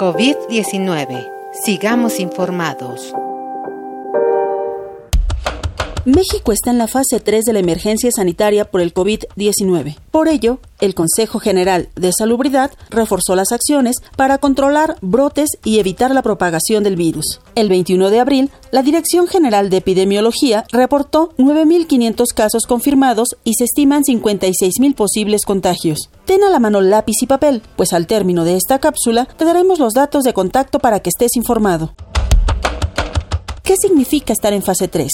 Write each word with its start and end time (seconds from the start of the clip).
COVID-19. 0.00 1.28
Sigamos 1.52 2.20
informados. 2.20 3.12
México 6.10 6.50
está 6.50 6.70
en 6.70 6.78
la 6.78 6.88
fase 6.88 7.20
3 7.20 7.44
de 7.44 7.52
la 7.52 7.60
emergencia 7.60 8.10
sanitaria 8.10 8.64
por 8.68 8.80
el 8.80 8.92
COVID-19. 8.92 9.96
Por 10.10 10.28
ello, 10.28 10.58
el 10.80 10.94
Consejo 10.94 11.38
General 11.38 11.88
de 11.94 12.10
Salubridad 12.12 12.72
reforzó 12.90 13.36
las 13.36 13.52
acciones 13.52 13.96
para 14.16 14.38
controlar 14.38 14.96
brotes 15.02 15.50
y 15.62 15.78
evitar 15.78 16.10
la 16.12 16.22
propagación 16.22 16.82
del 16.82 16.96
virus. 16.96 17.40
El 17.54 17.68
21 17.68 18.10
de 18.10 18.18
abril, 18.18 18.50
la 18.72 18.82
Dirección 18.82 19.28
General 19.28 19.70
de 19.70 19.76
Epidemiología 19.76 20.64
reportó 20.72 21.32
9.500 21.38 22.34
casos 22.34 22.64
confirmados 22.66 23.36
y 23.44 23.54
se 23.54 23.64
estiman 23.64 24.02
56.000 24.02 24.94
posibles 24.94 25.44
contagios. 25.44 26.10
Ten 26.24 26.42
a 26.42 26.50
la 26.50 26.58
mano 26.58 26.80
lápiz 26.80 27.22
y 27.22 27.26
papel, 27.26 27.62
pues 27.76 27.92
al 27.92 28.06
término 28.06 28.44
de 28.44 28.56
esta 28.56 28.80
cápsula 28.80 29.26
te 29.26 29.44
daremos 29.44 29.78
los 29.78 29.92
datos 29.92 30.24
de 30.24 30.32
contacto 30.32 30.80
para 30.80 31.00
que 31.00 31.10
estés 31.10 31.36
informado. 31.36 31.94
¿Qué 33.62 33.76
significa 33.76 34.32
estar 34.32 34.52
en 34.52 34.62
fase 34.62 34.88
3? 34.88 35.10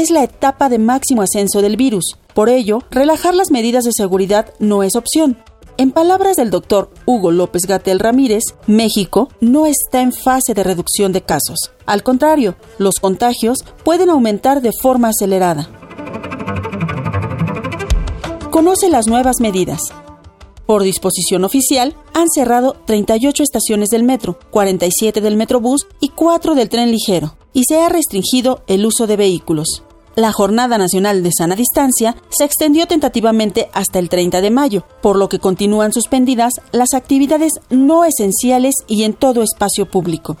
Es 0.00 0.10
la 0.10 0.22
etapa 0.24 0.68
de 0.68 0.78
máximo 0.78 1.22
ascenso 1.22 1.60
del 1.60 1.76
virus. 1.76 2.16
Por 2.34 2.48
ello, 2.48 2.82
relajar 2.90 3.34
las 3.34 3.50
medidas 3.50 3.84
de 3.84 3.92
seguridad 3.92 4.52
no 4.58 4.82
es 4.82 4.96
opción. 4.96 5.36
En 5.76 5.92
palabras 5.92 6.36
del 6.36 6.50
doctor 6.50 6.90
Hugo 7.06 7.30
López 7.30 7.62
Gatel 7.66 8.00
Ramírez, 8.00 8.42
México 8.66 9.28
no 9.40 9.66
está 9.66 10.00
en 10.00 10.12
fase 10.12 10.54
de 10.54 10.64
reducción 10.64 11.12
de 11.12 11.22
casos. 11.22 11.70
Al 11.86 12.02
contrario, 12.02 12.56
los 12.78 12.94
contagios 12.96 13.64
pueden 13.84 14.10
aumentar 14.10 14.62
de 14.62 14.72
forma 14.72 15.08
acelerada. 15.08 15.68
Conoce 18.50 18.88
las 18.88 19.06
nuevas 19.06 19.40
medidas. 19.40 19.80
Por 20.66 20.82
disposición 20.82 21.44
oficial, 21.44 21.94
han 22.14 22.28
cerrado 22.30 22.76
38 22.86 23.42
estaciones 23.42 23.88
del 23.90 24.04
metro, 24.04 24.38
47 24.50 25.20
del 25.20 25.36
metrobús 25.36 25.86
y 25.98 26.10
4 26.10 26.54
del 26.54 26.68
tren 26.68 26.90
ligero, 26.90 27.36
y 27.52 27.64
se 27.64 27.80
ha 27.80 27.88
restringido 27.88 28.62
el 28.66 28.86
uso 28.86 29.06
de 29.06 29.16
vehículos. 29.16 29.82
La 30.20 30.32
Jornada 30.32 30.76
Nacional 30.76 31.22
de 31.22 31.30
Sana 31.32 31.56
Distancia 31.56 32.14
se 32.28 32.44
extendió 32.44 32.86
tentativamente 32.86 33.70
hasta 33.72 33.98
el 33.98 34.10
30 34.10 34.42
de 34.42 34.50
mayo, 34.50 34.84
por 35.00 35.16
lo 35.16 35.30
que 35.30 35.38
continúan 35.38 35.94
suspendidas 35.94 36.52
las 36.72 36.92
actividades 36.92 37.54
no 37.70 38.04
esenciales 38.04 38.74
y 38.86 39.04
en 39.04 39.14
todo 39.14 39.42
espacio 39.42 39.86
público. 39.88 40.36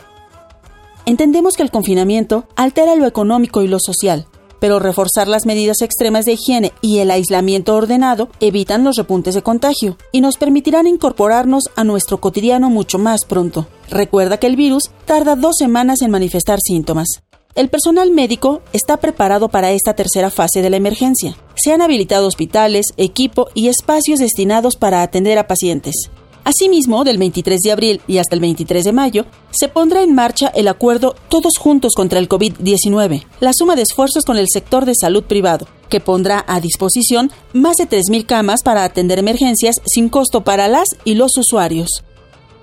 Entendemos 1.06 1.56
que 1.56 1.62
el 1.62 1.70
confinamiento 1.70 2.44
altera 2.56 2.94
lo 2.94 3.06
económico 3.06 3.62
y 3.62 3.68
lo 3.68 3.78
social, 3.80 4.26
pero 4.58 4.80
reforzar 4.80 5.28
las 5.28 5.46
medidas 5.46 5.80
extremas 5.80 6.26
de 6.26 6.32
higiene 6.32 6.72
y 6.82 6.98
el 6.98 7.10
aislamiento 7.10 7.74
ordenado 7.74 8.28
evitan 8.40 8.84
los 8.84 8.96
repuntes 8.96 9.34
de 9.34 9.40
contagio 9.40 9.96
y 10.12 10.20
nos 10.20 10.36
permitirán 10.36 10.88
incorporarnos 10.88 11.70
a 11.74 11.84
nuestro 11.84 12.20
cotidiano 12.20 12.68
mucho 12.68 12.98
más 12.98 13.24
pronto. 13.24 13.66
Recuerda 13.88 14.36
que 14.36 14.46
el 14.46 14.56
virus 14.56 14.90
tarda 15.06 15.36
dos 15.36 15.56
semanas 15.56 16.02
en 16.02 16.10
manifestar 16.10 16.58
síntomas. 16.60 17.22
El 17.56 17.68
personal 17.68 18.12
médico 18.12 18.62
está 18.72 18.98
preparado 18.98 19.48
para 19.48 19.72
esta 19.72 19.94
tercera 19.94 20.30
fase 20.30 20.62
de 20.62 20.70
la 20.70 20.76
emergencia. 20.76 21.36
Se 21.56 21.72
han 21.72 21.82
habilitado 21.82 22.28
hospitales, 22.28 22.86
equipo 22.96 23.48
y 23.54 23.66
espacios 23.66 24.20
destinados 24.20 24.76
para 24.76 25.02
atender 25.02 25.36
a 25.36 25.48
pacientes. 25.48 26.10
Asimismo, 26.44 27.04
del 27.04 27.18
23 27.18 27.60
de 27.60 27.72
abril 27.72 28.00
y 28.06 28.18
hasta 28.18 28.34
el 28.34 28.40
23 28.40 28.84
de 28.84 28.92
mayo, 28.92 29.26
se 29.50 29.68
pondrá 29.68 30.02
en 30.02 30.14
marcha 30.14 30.46
el 30.48 30.68
acuerdo 30.68 31.16
Todos 31.28 31.58
Juntos 31.58 31.92
contra 31.94 32.20
el 32.20 32.28
COVID-19, 32.28 33.26
la 33.40 33.52
suma 33.52 33.74
de 33.74 33.82
esfuerzos 33.82 34.24
con 34.24 34.38
el 34.38 34.46
sector 34.48 34.86
de 34.86 34.94
salud 34.94 35.24
privado, 35.24 35.66
que 35.88 36.00
pondrá 36.00 36.44
a 36.46 36.60
disposición 36.60 37.30
más 37.52 37.76
de 37.76 37.88
3.000 37.88 38.26
camas 38.26 38.62
para 38.62 38.84
atender 38.84 39.18
emergencias 39.18 39.76
sin 39.84 40.08
costo 40.08 40.42
para 40.42 40.68
las 40.68 40.88
y 41.04 41.14
los 41.14 41.36
usuarios. 41.36 42.04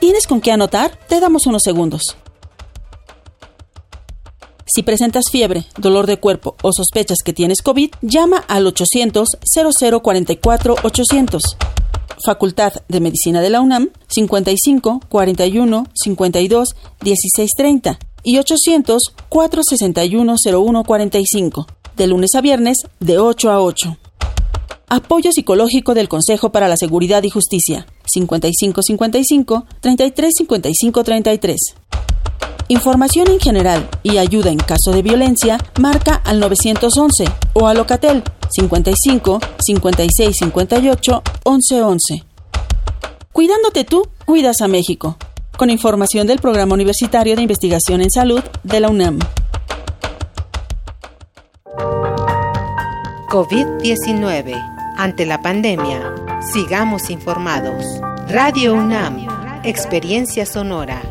¿Tienes 0.00 0.26
con 0.26 0.40
qué 0.40 0.52
anotar? 0.52 0.98
Te 1.08 1.20
damos 1.20 1.46
unos 1.46 1.62
segundos. 1.62 2.16
Si 4.64 4.82
presentas 4.82 5.26
fiebre, 5.30 5.66
dolor 5.76 6.06
de 6.06 6.18
cuerpo 6.18 6.56
o 6.62 6.72
sospechas 6.72 7.18
que 7.24 7.32
tienes 7.32 7.62
COVID, 7.62 7.90
llama 8.00 8.38
al 8.48 8.66
800 8.66 9.28
0044 9.42 10.76
800. 10.82 11.42
Facultad 12.24 12.72
de 12.88 13.00
Medicina 13.00 13.40
de 13.40 13.50
la 13.50 13.60
UNAM 13.60 13.90
55 14.08 15.00
41 15.08 15.86
52 15.94 16.68
16 17.00 17.50
30 17.56 17.98
y 18.22 18.38
800 18.38 19.02
461 19.28 20.34
01 20.44 20.84
45 20.84 21.66
de 21.96 22.06
lunes 22.06 22.34
a 22.34 22.40
viernes 22.40 22.78
de 23.00 23.18
8 23.18 23.50
a 23.50 23.60
8. 23.60 23.96
Apoyo 24.88 25.32
psicológico 25.32 25.94
del 25.94 26.08
Consejo 26.08 26.50
para 26.50 26.68
la 26.68 26.76
Seguridad 26.76 27.22
y 27.22 27.30
Justicia 27.30 27.86
55 28.06 28.82
55 28.82 29.66
33 29.80 30.34
55 30.34 31.04
33. 31.04 31.60
Información 32.68 33.30
en 33.30 33.40
general 33.40 33.88
y 34.02 34.18
ayuda 34.18 34.50
en 34.50 34.58
caso 34.58 34.92
de 34.92 35.02
violencia, 35.02 35.58
marca 35.80 36.14
al 36.24 36.40
911 36.40 37.24
o 37.54 37.66
a 37.66 37.74
Locatel 37.74 38.22
55 38.50 39.40
56 39.58 40.36
58 40.38 41.22
11 41.44 41.82
11. 41.82 42.24
Cuidándote 43.32 43.84
tú, 43.84 44.08
cuidas 44.24 44.60
a 44.60 44.68
México. 44.68 45.16
Con 45.56 45.70
información 45.70 46.26
del 46.26 46.38
Programa 46.38 46.74
Universitario 46.74 47.36
de 47.36 47.42
Investigación 47.42 48.00
en 48.00 48.10
Salud 48.10 48.42
de 48.62 48.80
la 48.80 48.88
UNAM. 48.88 49.18
COVID-19. 53.28 54.54
Ante 54.96 55.26
la 55.26 55.42
pandemia, 55.42 56.14
sigamos 56.52 57.10
informados. 57.10 57.84
Radio 58.28 58.74
UNAM, 58.74 59.26
Experiencia 59.62 60.46
Sonora. 60.46 61.07